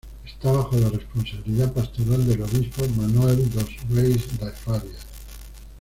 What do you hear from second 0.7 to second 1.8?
la responsabilidad